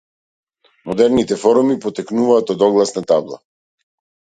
Модерните 0.91 1.37
форуми 1.43 1.77
потекнуваат 1.85 2.51
од 2.57 2.67
огласна 2.71 3.07
табла. 3.15 3.41